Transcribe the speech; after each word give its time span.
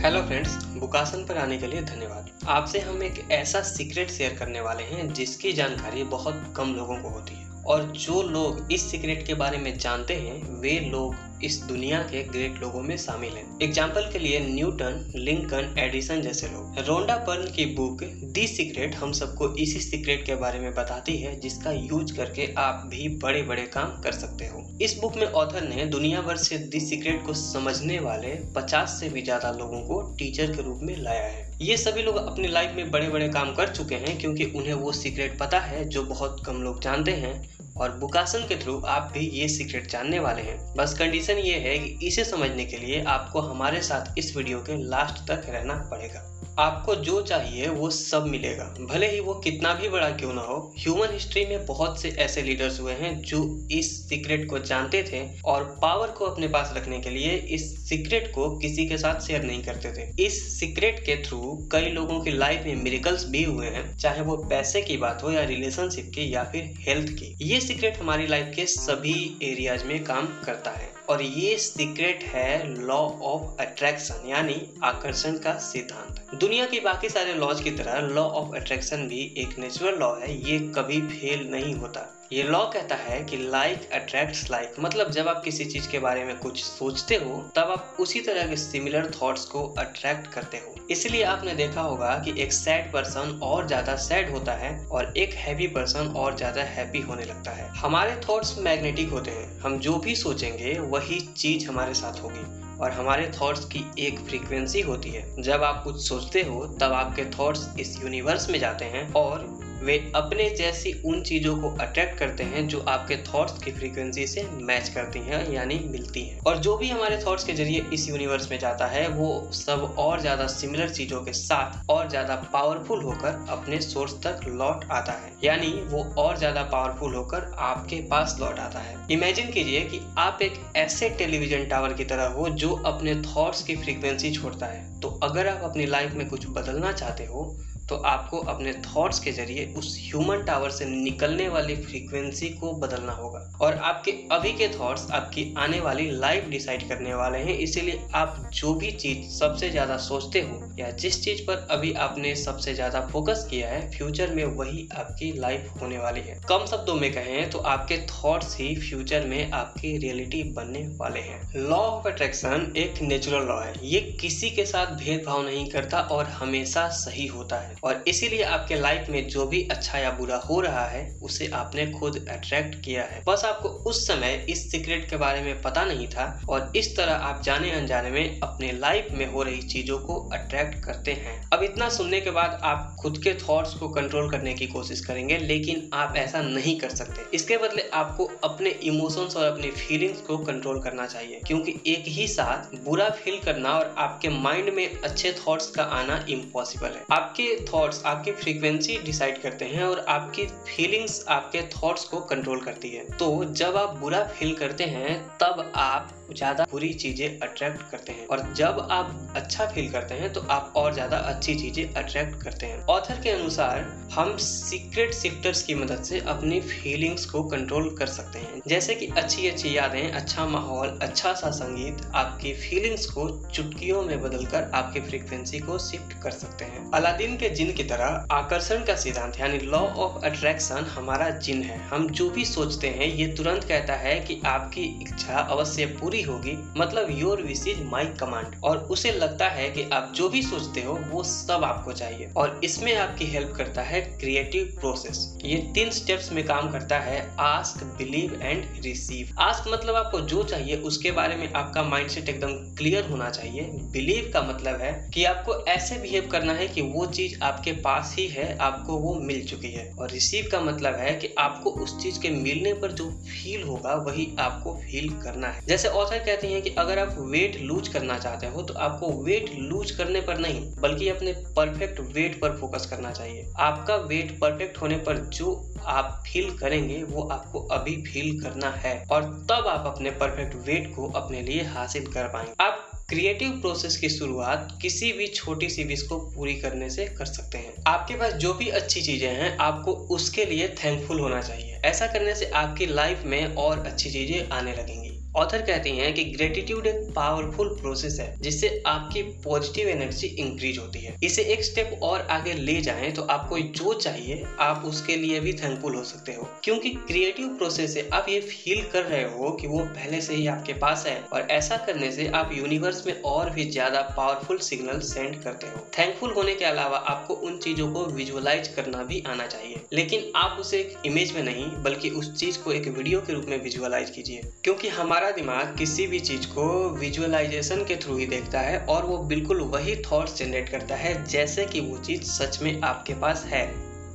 Hello 0.00 0.20
friends 0.22 0.52
बुकासन 0.64 1.24
पर 1.24 1.38
आने 1.38 1.56
के 1.58 1.66
लिए 1.66 1.80
धन्यवाद। 1.82 2.46
आपसे 2.48 2.80
हम 2.80 3.02
एक 3.02 3.30
ऐसा 3.32 3.60
सीक्रेट 3.60 4.10
शेयर 4.10 4.34
करने 4.34 4.60
वाले 4.60 4.82
हैं 4.82 5.12
जिसकी 5.12 5.52
जानकारी 5.52 6.02
बहुत 6.04 6.54
कम 6.56 6.72
लोगों 6.74 6.96
को 6.96 7.08
होती 7.08 7.34
है। 7.34 7.48
और 7.62 7.82
जो 7.96 8.22
लोग 8.22 8.72
इस 8.72 8.90
सीक्रेट 8.90 9.26
के 9.26 9.34
बारे 9.34 9.58
में 9.58 9.78
जानते 9.78 10.14
हैं, 10.14 10.60
वे 10.60 10.78
लोग 10.80 11.14
इस 11.44 11.60
दुनिया 11.62 11.98
के 12.02 12.22
ग्रेट 12.22 12.60
लोगों 12.60 12.82
में 12.82 12.96
शामिल 12.96 13.32
हैं। 13.32 13.58
एग्ज़ाम्पल 13.62 14.08
के 14.12 14.18
लिए 14.18 14.40
न्यूटन 14.40 15.04
लिंकन 15.16 15.74
एडिसन 15.78 16.20
जैसे 16.22 16.46
लोग 16.46 16.78
रोंडा 16.86 17.16
पर्न 17.26 17.50
की 17.52 17.64
बुक 17.74 18.02
दी 18.32 18.46
सीक्रेट 18.46 18.94
हम 18.94 19.12
सबको 19.12 19.48
इसी 19.56 19.80
सीक्रेट 19.80 20.24
के 20.26 20.34
बारे 20.34 20.58
में 20.58 20.72
बताती 20.74 21.16
है, 21.16 21.38
जिसका 21.40 21.72
यूज़ 21.72 22.14
करके 22.16 22.52
आप 22.58 22.86
भी 22.86 23.08
बड़े 23.18 23.42
बड़े 23.42 23.62
काम 23.74 24.00
कर 24.02 24.12
सकते 24.12 24.46
हो। 24.46 24.66
इस 24.82 24.98
बुक 25.00 25.16
में 25.16 25.26
ऑथर 25.26 25.68
ने 25.68 25.84
दुनिया 25.86 26.20
भर 26.20 26.36
से 26.36 26.58
दी 26.58 26.80
सीक्रेट 26.80 27.24
को 27.26 27.34
समझने 27.34 27.98
वाले 28.00 28.34
50 28.56 28.98
से 29.00 29.08
भी 29.08 29.22
ज़्यादा 29.22 29.50
लोगों 29.50 29.80
को 29.80 30.00
टीचर 30.18 30.52
के 30.52 30.62
रूप 30.62 30.80
में 30.82 30.96
लाया 30.96 31.22
है। 31.22 31.48
ये 31.62 31.76
सभी 31.76 32.02
लोग 32.02 32.16
अपनी 32.16 32.48
लाइफ 32.48 32.76
में 32.76 32.90
बड़े 32.90 33.08
बड़े 33.08 33.28
काम 33.28 33.54
कर 33.54 33.68
चुके 33.68 33.94
हैं, 33.94 34.18
क्योंकि 34.18 34.44
उन्हें 34.56 34.74
वो 34.74 34.92
सीक्रेट 34.92 35.38
पता 35.38 35.58
है, 35.60 35.84
जो 35.88 36.02
बहुत 36.02 36.42
कम 36.46 36.62
लोग 36.62 36.82
जानते 36.82 37.12
हैं। 37.14 37.34
और 37.80 37.96
बुकासन 37.98 38.38
के 38.38 38.56
थ्रू 38.56 38.80
आप 38.80 39.10
भी 39.14 39.20
ये 39.20 39.48
सीक्रेट 39.48 39.86
जानने 39.86 40.18
वाले 40.18 40.42
हैं। 40.42 40.74
बस 40.76 40.98
कंडीशन 40.98 41.38
ये 41.38 41.58
है 41.58 41.78
कि 41.78 42.06
इसे 42.06 42.24
समझने 42.24 42.64
के 42.64 42.76
लिए 42.76 43.04
आपको 43.04 43.40
हमारे 43.40 43.80
साथ 43.82 44.18
इस 44.18 44.36
वीडियो 44.36 44.58
के 44.58 44.76
लास्ट 44.88 45.26
तक 45.28 45.46
रहना 45.48 45.74
पड़ेगा। 45.90 46.39
आपको 46.60 46.94
जो 46.94 47.20
चाहिए 47.22 47.68
वो 47.68 47.88
सब 47.90 48.26
मिलेगा। 48.26 48.64
भले 48.80 49.10
ही 49.10 49.20
वो 49.20 49.34
कितना 49.34 49.72
भी 49.74 49.88
बड़ा 49.88 50.10
क्यों 50.10 50.32
ना 50.34 50.40
हो 50.40 50.56
ह्यूमन 50.78 51.12
हिस्ट्री 51.12 51.44
में 51.46 51.64
बहुत 51.66 52.00
से 52.00 52.08
ऐसे 52.18 52.42
लीडर्स 52.42 52.80
हुए 52.80 52.92
हैं 52.92 53.12
जो 53.22 53.40
इस 53.70 53.88
सीक्रेट 54.08 54.48
को 54.50 54.58
जानते 54.60 55.02
थे 55.02 55.20
और 55.44 55.64
पावर 55.82 56.10
को 56.10 56.24
अपने 56.24 56.48
पास 56.48 56.72
रखने 56.76 57.00
के 57.00 57.10
लिए 57.10 57.30
इस 57.50 57.64
सीक्रेट 57.88 58.30
को 58.34 58.48
किसी 58.58 58.86
के 58.86 58.98
साथ 58.98 59.20
शेयर 59.20 59.42
नहीं 59.42 59.62
करते 59.62 59.92
थे। 59.92 60.24
इस 60.24 60.42
सीक्रेट 60.60 61.00
के 61.00 61.16
थ्रू 61.22 61.40
कई 61.72 61.90
लोगों 61.90 62.20
की 62.20 62.30
लाइफ 62.30 62.66
में 62.66 62.74
मिरिकल्स 62.74 63.28
भी 63.28 63.42
हुए 63.44 63.66
हैं, 63.66 63.96
चाहे 63.96 64.20
वो 64.20 64.36
पैसे 64.50 64.82
की 64.82 64.96
बात 64.96 65.22
हो 65.22 65.30
या 65.30 65.44
रिलेशनशिप 65.44 66.12
की 66.14 66.32
या 66.34 66.44
फिर 66.44 66.72
हेल्थ 66.78 67.12
की। 67.12 67.34
ये 67.42 67.60
सीक्रेट 67.60 67.98
हमारी 67.98 68.26
लाइफ 68.26 68.52
के 68.56 68.66
सभी 68.66 69.18
एरियाज़ 69.42 69.84
में 69.84 70.02
काम 70.04 70.26
करता 70.44 70.70
है। 70.70 70.99
और 71.10 71.22
ये 71.22 71.56
सीक्रेट 71.58 72.22
है 72.24 72.74
लॉ 72.80 72.98
ऑफ़ 73.22 73.60
अट्रैक्शन 73.60 74.28
यानी 74.28 74.60
आकर्षण 74.82 75.38
का 75.38 75.56
सिद्धांत। 75.58 76.38
दुनिया 76.40 76.66
के 76.66 76.80
बाकी 76.80 77.08
सारे 77.08 77.34
लॉज 77.34 77.60
की 77.60 77.70
तरह 77.70 78.00
लॉ 78.00 78.22
ऑफ़ 78.22 78.54
अट्रैक्शन 78.56 79.06
भी 79.08 79.22
एक 79.38 79.58
नेचुरल 79.58 79.98
लॉ 79.98 80.14
है, 80.14 80.32
ये 80.50 80.58
कभी 80.76 81.00
फेल 81.02 81.46
नहीं 81.50 81.74
होता। 81.74 82.06
ये 82.32 82.42
लॉ 82.42 82.58
कहता 82.64 82.94
है 82.94 83.22
कि 83.24 83.36
लाइक 83.36 83.88
अट्रैक्ट्स 83.92 84.50
लाइक 84.50 84.74
मतलब 84.80 85.10
जब 85.10 85.28
आप 85.28 85.40
किसी 85.44 85.64
चीज़ 85.64 85.88
के 85.88 85.98
बारे 85.98 86.24
में 86.24 86.38
कुछ 86.38 86.62
सोचते 86.64 87.14
हो, 87.14 87.38
तब 87.56 87.70
आप 87.70 87.96
उसी 88.00 88.20
तरह 88.20 88.48
के 88.48 88.56
सिमिलर 88.56 89.10
थॉट्स 89.12 89.44
को 89.44 89.62
अट्रैक्ट 89.78 90.26
करते 90.26 90.56
हो। 90.56 90.74
इसलिए 90.90 91.22
आपने 91.22 91.54
देखा 91.54 91.80
होगा 91.80 92.12
कि 92.24 92.34
एक 92.42 92.52
सैड 92.52 92.92
पर्सन 92.92 93.38
और 93.42 93.66
ज़्यादा 93.66 93.96
सैड 93.96 94.30
होता 94.30 94.52
है 94.52 94.70
और 94.86 95.12
एक 95.16 95.34
हैप्पी 95.34 95.66
पर्सन 95.66 96.12
और 96.16 96.36
ज़्यादा 96.36 96.62
हैप्पी 96.66 97.00
होने 97.00 97.24
लगता 97.24 97.50
है। 97.50 97.68
हमारे 97.68 98.14
थॉट्स 98.28 98.56
मैग्नेटिक 98.58 99.10
होते 99.10 99.30
हैं। 99.30 99.58
हम 99.60 99.78
जो 99.78 99.96
भी 99.96 100.14
सोचेंगे, 100.14 100.78
वही 100.78 101.20
चीज़ 101.20 101.66
हमारे 101.68 101.94
साथ 101.94 102.22
होगी 102.22 102.44
और 102.76 102.90
हमारे 102.90 103.30
थॉट्स 103.40 103.64
की 103.64 103.84
एक 103.98 104.20
फ्रीक्वेंसी 104.20 104.80
होती 104.80 105.10
है। 105.10 105.24
जब 105.42 105.62
आप 105.62 105.82
कुछ 105.84 106.00
सोचते 106.08 106.42
हो, 106.42 106.66
तब 106.80 106.92
आपके 106.92 107.24
थॉट्स 107.38 107.68
इस 107.78 107.96
यूनिवर्स 108.02 108.48
में 108.50 108.58
जाते 108.58 108.84
हैं 108.84 109.12
और 109.14 109.48
वे 109.82 109.96
अपने 110.16 110.48
जैसी 110.50 110.92
उन 111.04 111.20
चीज़ों 111.22 111.56
को 111.56 111.68
अट्रैक्ट 111.80 112.18
करते 112.18 112.44
हैं 112.44 112.66
जो 112.68 112.80
आपके 112.88 113.16
थॉट्स 113.24 113.62
की 113.62 113.70
फ्रीक्वेंसी 113.72 114.26
से 114.26 114.42
मैच 114.62 114.88
करती 114.88 115.18
हैं, 115.20 115.40
यानी 115.52 115.78
मिलती 115.86 116.22
हैं। 116.22 116.40
और 116.40 116.58
जो 116.58 116.76
भी 116.76 116.88
हमारे 116.88 117.16
थॉट्स 117.18 117.44
के 117.44 117.52
ज़रिए 117.52 117.84
इस 117.94 118.08
यूनिवर्स 118.08 118.50
में 118.50 118.58
जाता 118.58 118.86
है, 118.86 119.06
वो 119.08 119.50
सब 119.54 119.94
और 119.98 120.20
ज़्यादा 120.20 120.46
सिमिलर 120.48 120.88
चीज़ों 120.90 121.20
के 121.20 121.32
साथ 121.32 121.90
और 121.90 122.08
ज़्यादा 122.08 122.34
पावरफुल 122.52 123.02
होकर 123.02 123.44
अपने 123.50 123.80
सोर्स 123.80 124.14
तक 124.26 124.40
लौट 124.48 124.84
आता 124.90 125.12
है। 125.14 125.32
यानी 125.44 125.72
वो 125.86 126.02
और 126.18 126.36
ज़्यादा 126.38 126.62
पावरफुल 126.72 127.14
होकर 127.14 127.50
आपके 127.60 128.00
पास 128.10 128.36
लौट 128.40 128.58
आता 128.58 128.78
है। 128.78 128.96
इमेजिन 129.10 129.50
कीजिए 129.50 129.80
कि 129.84 130.00
आप 130.18 130.42
एक 130.42 130.60
ऐसे 130.76 131.08
टेलीविज़न 131.18 131.64
टावर 131.64 131.92
की 131.92 132.04
तरह 132.04 132.28
हो 132.28 132.48
जो 132.56 132.74
अपने 132.86 133.14
थॉट्स 133.22 133.62
की 133.62 133.76
फ्रीक्वेंसी 133.76 134.32
छोड़ता 134.32 134.66
है। 134.66 135.00
तो 135.00 135.08
अगर 135.22 135.48
आप 135.48 135.62
अपनी 135.64 135.86
लाइफ 135.86 136.14
में 136.14 136.28
कुछ 136.28 136.46
बदलना 136.48 136.92
चाहते 136.92 137.24
हो 137.24 137.44
तो 137.90 137.96
आपको 138.06 138.38
अपने 138.48 138.72
थॉट्स 138.84 139.18
के 139.20 139.30
ज़रिए 139.32 139.64
उस 139.76 139.96
ह्यूमन 140.02 140.42
टावर 140.44 140.70
से 140.70 140.84
निकलने 140.86 141.48
वाली 141.48 141.74
फ्रीक्वेंसी 141.76 142.48
को 142.50 142.72
बदलना 142.80 143.12
होगा। 143.12 143.40
और 143.60 143.76
आपके 143.84 144.10
अभी 144.32 144.52
के 144.52 144.68
थॉट्स 144.70 145.10
आपकी 145.12 145.44
आने 145.58 145.80
वाली 145.80 146.08
लाइफ 146.10 146.44
डिसाइड 146.50 146.88
करने 146.88 147.14
वाले 147.14 147.38
हैं, 147.38 147.54
इसीलिए 147.56 148.06
आप 148.14 148.50
जो 148.54 148.74
भी 148.74 148.90
चीज़ 148.92 149.28
सबसे 149.30 149.70
ज़्यादा 149.70 149.96
सोचते 150.00 150.40
हो 150.40 150.60
या 150.78 150.90
जिस 151.00 151.22
चीज़ 151.24 151.42
पर 151.42 151.66
अभी 151.70 151.92
आपने 152.00 152.34
सबसे 152.36 152.74
ज़्यादा 152.74 153.00
फोकस 153.06 153.46
किया 153.50 153.68
है 153.68 153.80
फ्यूचर 153.90 154.34
में 154.34 154.44
वही 154.44 154.88
आपकी 154.94 155.32
लाइफ 155.38 155.72
होने 155.80 155.98
वाली 155.98 156.20
है। 156.20 156.40
कम 156.48 156.64
शब्दों 156.66 156.94
में 156.96 157.10
कहें 157.12 157.50
तो 157.50 157.58
आपके 157.68 157.96
थॉट्स 158.06 158.56
ही 158.58 158.74
फ्यूचर 158.78 159.26
में 159.26 159.50
आपकी 159.52 159.96
रियलिटी 159.98 160.42
बनने 160.52 160.86
वाले 160.96 161.20
हैं। 161.20 161.40
लॉ 161.58 161.76
ऑफ़ 161.78 162.08
अट्रैक्शन 162.08 162.72
एक 162.76 163.02
नेचुरल 163.02 163.46
लॉ 163.46 163.60
है। 163.60 163.74
ये 163.84 164.00
किसी 164.20 164.50
के 164.50 164.64
साथ 164.66 164.96
भेदभाव 164.96 165.44
नहीं 165.44 165.68
करता 165.70 166.00
और 166.10 166.26
हमेशा 166.32 166.88
सही 166.96 167.26
होता 167.26 167.56
है। 167.58 167.78
और 167.84 168.04
इसीलिए 168.08 168.42
आपके 168.44 168.74
लाइफ 168.74 169.08
में 169.10 169.28
जो 169.28 169.46
भी 169.46 169.62
अच्छा 169.70 169.98
या 169.98 170.10
बुरा 170.10 170.36
हो 170.40 170.60
रहा 170.60 170.84
है, 170.86 171.04
उसे 171.22 171.46
आपने 171.54 171.86
खुद 171.90 172.16
अट्रैक्ट 172.30 172.74
किया 172.84 173.02
है। 173.02 173.22
बस 173.26 173.44
आपको 173.44 173.68
उस 173.90 174.06
समय 174.06 174.46
इस 174.48 174.70
सीक्रेट 174.70 175.08
के 175.10 175.16
बारे 175.16 175.42
में 175.42 175.60
पता 175.62 175.84
नहीं 175.84 176.08
था 176.08 176.26
और 176.48 176.72
इस 176.76 176.96
तरह 176.96 177.12
आप 177.12 177.42
जाने 177.42 177.70
अनजाने 177.70 178.10
में 178.10 178.40
अपने 178.40 178.72
लाइफ 178.72 179.08
में 179.12 179.26
हो 179.26 179.42
रही 179.42 179.62
चीज़ों 179.64 179.98
को 179.98 180.18
अट्रैक्ट 180.32 180.84
करते 180.84 181.12
हैं। 181.14 181.40
अब 181.52 181.62
इतना 181.62 181.88
सुनने 181.90 182.20
के 182.20 182.30
बाद 182.30 182.58
आप 182.64 182.96
खुद 183.00 183.18
के 183.24 183.34
थॉट्स 183.40 183.74
को 183.74 183.88
कंट्रोल 183.90 184.30
करने 184.30 184.54
की 184.54 184.66
कोशिश 184.66 185.00
करेंगे, 185.00 185.38
लेकिन 185.38 185.88
आप 185.94 186.16
ऐसा 186.16 186.42
नहीं 186.42 186.78
कर 186.80 186.90
सकते। 186.90 187.24
इसके 187.36 187.56
बदले 187.56 187.88
आपको 187.94 188.30
अपने 188.44 188.70
इमोशंस 188.70 189.36
और 189.36 189.44
अपनी 189.46 189.70
फीलिंग्स 189.70 190.20
को 190.20 190.38
कंट्रोल 190.40 190.80
करना 190.80 191.06
चाहिए, 191.06 191.40
क्योंकि 191.46 191.74
एक 191.86 192.04
ही 192.08 192.26
साथ 192.28 192.74
बुरा 192.84 193.08
फील 193.14 193.38
करना 193.40 193.70
और 193.70 193.94
आपके 193.98 194.28
माइंड 194.30 194.72
में 194.74 195.00
अच्छे 195.00 195.32
थॉट्स 195.38 195.70
का 195.70 195.82
आना 195.92 196.24
इम्पॉसिबल 196.30 196.88
है। 196.88 197.04
आपके 197.12 197.54
थॉट्स 197.74 198.04
आपकी 198.04 198.32
फ्रीक्वेंसी 198.32 198.98
डिसाइड 198.98 199.42
करते 199.42 199.64
हैं 199.64 199.84
और 199.84 199.98
आपकी 199.98 200.46
फीलिंग्स 200.46 201.24
आपके 201.28 201.62
थॉट्स 201.62 202.04
को 202.04 202.20
कंट्रोल 202.20 202.60
करती 202.60 202.90
है। 202.90 203.04
तो 203.16 203.44
जब 203.44 203.76
आप 203.76 203.96
बुरा 203.96 204.24
फील 204.24 204.54
करते 204.54 204.84
हैं, 204.84 205.38
तब 205.38 205.72
आप 205.74 206.16
ज़्यादा 206.32 206.64
बुरी 206.70 206.92
चीज़ें 206.94 207.38
अट्रैक्ट 207.40 207.82
करते 207.90 208.12
हैं। 208.12 208.26
और 208.26 208.42
जब 208.54 208.86
आप 208.90 209.32
अच्छा 209.36 209.66
फील 209.66 209.90
करते 209.90 210.14
हैं 210.14 210.32
तो 210.32 210.40
आप 210.50 210.72
और 210.76 210.92
ज़्यादा 210.94 211.16
अच्छी 211.16 211.54
चीज़ें 211.54 211.94
अट्रैक्ट 211.94 212.42
करते 212.42 212.66
हैं। 212.66 212.84
ऑथर 212.90 213.20
के 213.22 213.30
अनुसार, 213.30 213.80
हम 214.12 214.36
सीक्रेट 214.38 215.14
शिफ्टर्स 215.14 215.62
की 215.62 215.74
मदद 215.74 216.02
से 216.02 216.20
अपनी 216.28 216.60
फीलिंग्स 216.62 217.24
को 217.26 217.42
कंट्रोल 217.44 217.88
कर 217.98 218.06
सकते 218.08 218.38
हैं। 218.38 218.60
जैसे 218.68 218.94
कि 218.94 219.06
अच्छी 219.16 219.48
अच्छी 219.48 219.76
यादें 219.76 220.10
अच्छा 220.10 220.46
माहौल 220.46 220.98
अच्छा 221.02 221.32
सा 221.32 221.50
संगीत, 221.52 222.02
आपकी 222.14 222.52
फीलिंग्स 222.54 223.06
को 223.06 223.28
चुटकियों 223.46 224.02
में 224.02 224.20
बदलकर 224.22 224.70
आपकी 224.74 225.00
फ्रीक्वेंसी 225.00 225.58
को 225.60 225.78
शिफ्ट 225.80 226.12
कर 226.22 226.30
सकते 226.32 226.64
हैं। 226.64 226.90
अलादीन 226.94 227.36
के 227.36 227.48
जिन 227.50 227.72
की 227.72 227.84
तरह, 227.84 228.26
आकर्षण 228.32 228.84
का 228.84 228.96
सिद्धांत, 228.96 229.40
यानी 229.40 229.58
लॉ 229.58 229.78
ऑफ़ 229.78 230.24
अट्रैक्शन 230.26 230.84
हमारा 230.90 231.28
जिन 231.38 231.62
है। 231.62 231.78
हम 231.88 232.08
जो 232.10 232.28
भी 232.30 232.44
सोचते 232.44 232.88
हैं, 232.88 233.06
ये 233.06 233.26
तुरंत 233.34 233.64
कहता 233.64 233.94
है 233.96 234.18
कि 234.20 234.40
आपकी 234.46 234.84
इच्छा 235.02 235.38
अवश्य 235.40 235.86
पूरी 236.00 236.19
होगी 236.22 236.56
मतलब 236.76 237.06
your 237.10 237.42
wish 237.42 237.66
is 237.68 237.82
my 237.82 238.04
command 238.20 238.54
और 238.64 238.78
उसे 238.90 239.12
लगता 239.12 239.48
है 239.48 239.68
कि 239.70 239.88
आप 239.92 240.12
जो 240.16 240.28
भी 240.28 240.42
सोचते 240.42 240.82
हो, 240.82 240.98
वो 241.10 241.22
सब 241.22 241.64
आपको 241.64 241.92
चाहिए। 241.92 242.30
और 242.36 242.60
इसमें 242.64 242.94
आपकी 242.96 243.24
हेल्प 243.24 243.52
करता 243.56 243.82
है 243.82 244.00
क्रिएटिव 244.20 244.64
प्रोसेस 244.80 245.18
ये 245.44 245.56
तीन 245.74 245.90
स्टेप्स 245.90 246.32
में 246.32 246.44
काम 246.44 246.70
करता 246.70 246.98
है 246.98 247.18
ask 247.40 247.84
believe 247.98 248.40
and 248.42 248.64
receive 248.84 249.34
ask 249.38 249.64
मतलब 249.68 249.94
आपको 249.94 250.20
जो 250.20 250.42
चाहिए, 250.42 250.76
उसके 250.76 251.10
बारे 251.10 251.36
में 251.36 251.52
आपका 251.52 251.82
माइंडसेट 251.82 252.28
एकदम 252.28 252.52
क्लियर 252.76 253.04
होना 253.04 253.30
चाहिए। 253.30 253.62
बिलीव 253.62 254.30
का 254.34 254.42
मतलब 254.42 254.80
है 254.80 255.10
कि 255.14 255.24
आपको 255.24 255.54
ऐसे 255.68 255.96
बिहेव 255.96 256.28
करना 256.32 256.52
है 256.52 256.68
कि 256.68 256.80
वो 256.80 257.06
चीज़ 257.06 257.38
आपके 257.42 257.72
पास 257.72 258.14
ही 258.18 258.26
है, 258.26 258.56
आपको 258.58 258.96
वो 258.96 259.14
मिल 259.14 259.44
चुकी 259.44 259.70
है। 259.70 259.92
और 259.98 260.10
रिसीव 260.10 260.48
का 260.52 260.60
मतलब 260.60 260.94
है 260.94 261.14
कि 261.14 261.34
आपको 261.38 261.70
उस 261.70 262.02
चीज़ 262.02 262.20
के 262.20 262.30
मिलने 262.30 262.72
पर 262.74 262.92
जो 262.92 263.10
फील 263.10 263.62
होगा, 263.62 263.94
वही 263.94 264.28
आपको 264.38 264.74
फील 264.74 265.08
करना 265.12 265.48
है। 265.48 265.60
जैसे 265.68 265.88
ऑथर 266.10 266.18
कहते 266.18 266.46
हैं 266.46 266.60
कि 266.62 266.70
अगर 266.78 266.98
आप 266.98 267.14
वेट 267.30 267.56
लूज 267.60 267.88
करना 267.88 268.18
चाहते 268.18 268.46
हो 268.46 268.62
तो 268.62 268.74
आपको 268.76 269.10
वेट 269.24 269.50
लूज 269.58 269.90
करने 269.90 270.20
पर 270.20 270.38
नहीं, 270.38 270.60
बल्कि 270.80 271.08
अपने 271.08 271.32
परफेक्ट 271.56 272.00
वेट 272.14 272.40
पर 272.40 272.56
फोकस 272.56 272.86
करना 272.86 273.10
चाहिए। 273.10 273.46
आपका 273.58 273.96
वेट 274.04 274.32
परफेक्ट 274.40 274.80
होने 274.80 274.96
पर 274.98 275.18
जो 275.30 275.54
आप 275.88 276.22
फील 276.26 276.50
करेंगे, 276.58 277.02
वो 277.02 277.22
आपको 277.22 277.60
अभी 277.68 277.96
फील 278.02 278.40
करना 278.40 278.70
है, 278.78 278.94
और 279.10 279.22
तब 279.50 279.66
आप 279.68 279.86
अपने 279.86 280.10
परफेक्ट 280.20 280.54
वेट 280.66 280.94
को 280.96 281.10
अपने 281.12 281.42
लिए 281.42 281.62
हासिल 281.68 282.06
कर 282.06 282.28
पाएँगे। 282.28 282.54
आप 282.60 282.86
क्रिएटिव 283.08 283.50
प्रोसेस 283.60 283.96
की 283.96 284.08
शुरुआत 284.08 284.78
किसी 284.82 285.12
भी 285.12 285.26
छोटी 285.26 285.68
सी 285.68 285.84
विश 285.84 286.02
को 286.02 286.18
पूरी 286.34 286.54
करने 286.54 286.90
से 286.90 287.06
कर 287.18 287.24
सकते 287.26 287.58
हैं। 287.58 287.74
आपके 287.86 288.14
पास 288.14 288.32
जो 288.34 288.52
भी 288.54 288.68
अच्छी 288.70 289.02
चीज़ें 289.02 289.28
हैं, 289.28 289.56
आपको 289.58 289.92
उसके 290.16 290.44
लिए 290.44 290.68
थैंकफुल 290.84 291.20
होना 291.20 291.40
चाहिए। 291.42 291.80
ऐसा 291.84 292.06
करने 292.06 292.34
से 292.34 292.50
आपकी 292.56 292.86
लाइफ 292.86 293.22
में 293.26 293.54
और 293.56 293.86
अच्छी 293.86 294.10
चीज़ें 294.10 294.48
आने 294.50 294.72
लगेंगी। 294.72 295.09
ऑथर 295.34 295.62
कहती 295.62 295.90
हैं 295.90 296.12
कि 296.14 296.22
ग्रेटिट्यूड 296.26 296.86
एक 296.86 296.96
पावरफुल 297.16 297.68
प्रोसेस 297.80 298.18
है, 298.20 298.34
जिससे 298.42 298.82
आपकी 298.86 299.22
पॉजिटिव 299.44 299.88
एनर्जी 299.88 300.26
इंक्रीज 300.26 300.78
होती 300.78 300.98
है। 300.98 301.14
इसे 301.22 301.42
एक 301.44 301.64
स्टेप 301.64 301.98
और 302.02 302.26
आगे 302.30 302.52
ले 302.52 302.80
जाएँ 302.80 303.10
तो 303.12 303.22
आपको 303.30 303.58
जो 303.58 303.92
चाहिए, 303.94 304.42
आप 304.60 304.82
उसके 304.84 305.16
लिए 305.16 305.40
भी 305.40 305.52
थैंकफुल 305.52 305.94
हो 305.94 306.02
सकते 306.04 306.32
हो। 306.32 306.48
क्योंकि 306.64 306.90
क्रिएटिव 306.90 307.48
प्रोसेस 307.48 307.94
से 307.94 308.08
आप 308.12 308.26
ये 308.28 308.40
फील 308.40 308.82
कर 308.92 309.02
रहे 309.02 309.22
हो 309.24 309.50
कि 309.50 309.66
वो 309.66 309.78
पहले 309.78 310.20
से 310.20 310.34
ही 310.34 310.46
आपके 310.46 310.72
पास 310.72 311.06
है 311.06 311.16
और 311.32 311.46
ऐसा 311.50 311.76
करने 311.76 312.10
से 312.12 312.26
आप 312.34 312.50
यूनिवर्स 312.52 313.06
में 313.06 313.12
और 313.22 313.50
भी 313.50 313.64
ज़्यादा 313.70 314.00
पावरफुल 314.16 314.58
सिग्नल 314.60 314.98
सेंड 315.04 315.42
करते 315.42 315.66
हो। 315.66 315.86
थैंकफुल 315.98 316.32
होने 316.32 316.54
के 316.54 316.64
अलावा 316.64 316.96
आपको 317.08 317.34
उन 317.34 317.58
चीज़ों 317.58 317.90
को 317.92 318.04
विजुअलाइज 318.06 318.68
करना 318.68 319.02
भी 319.02 319.22
आना 319.26 319.46
चाहिए। 319.46 319.80
लेकिन 319.92 320.30
आप 320.36 320.56
उसे 320.60 320.78
एक 320.78 320.96
इमेज 321.06 321.34
में 321.34 321.42
नहीं, 321.42 321.70
बल्कि 321.82 322.10
उस 322.10 322.32
चीज़ 322.34 322.58
को 322.58 322.72
एक 322.72 322.88
वीडियो 322.88 323.20
के 323.20 323.32
रूप 323.32 323.46
में 323.48 323.58
विजुअलाइज 323.62 324.10
कीजिए। 324.10 324.42
क्योंकि 324.64 324.88
हमारा 325.20 325.36
दिमाग 325.36 325.74
किसी 325.78 326.06
भी 326.06 326.18
चीज़ 326.18 326.46
को 326.48 326.62
विजुअलाइजेशन 326.90 327.82
के 327.84 327.96
थ्रू 327.96 328.16
ही 328.16 328.26
देखता 328.26 328.60
है 328.60 328.78
और 328.84 329.06
वो 329.06 329.16
बिल्कुल 329.28 329.60
वही 329.72 329.96
थॉट्स 330.02 330.36
जनरेट 330.36 330.68
करता 330.68 330.96
है 330.96 331.12
जैसे 331.24 331.64
कि 331.64 331.80
वो 331.80 331.96
चीज़ 331.98 332.22
सच 332.24 332.58
में 332.62 332.80
आपके 332.80 333.14
पास 333.14 333.44
है। 333.46 333.62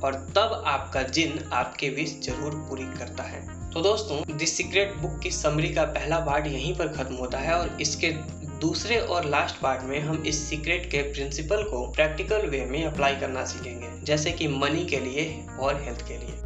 और 0.00 0.14
तब 0.36 0.62
आपका 0.66 1.02
जिन 1.08 1.38
आपके 1.52 1.88
विश 1.90 2.16
ज़रूर 2.22 2.54
पूरी 2.68 2.84
करता 2.98 3.22
है। 3.22 3.40
तो 3.70 3.82
दोस्तों 3.82 4.36
दिस 4.36 4.56
सीक्रेट 4.56 4.96
बुक 4.96 5.18
की 5.22 5.30
समरी 5.30 5.72
का 5.74 5.84
पहला 5.92 6.18
पार्ट 6.20 6.46
यहीं 6.46 6.74
पर 6.76 6.88
खत्म 6.88 7.14
होता 7.14 7.38
है 7.38 7.54
और 7.54 7.76
इसके 7.80 8.10
दूसरे 8.60 8.98
और 8.98 9.28
लास्ट 9.30 9.60
पार्ट 9.60 9.84
में 9.84 9.98
हम 10.00 10.22
इस 10.26 10.42
सीक्रेट 10.48 10.90
के 10.90 11.02
प्रिंसिपल 11.12 11.62
को 11.62 11.86
प्रैक्टिकल 11.92 12.48
वे 12.48 12.64
में 12.64 12.84
अप्लाई 12.84 13.16
करना 13.16 13.44
सीखेंगे, 13.44 13.90
जैसे 14.04 14.32
कि 14.32 14.48
मनी 14.48 14.84
के 14.86 15.00
लिए 15.00 15.46
और 15.60 15.82
हेल्थ 15.82 16.06
के 16.08 16.18
लिए। 16.18 16.45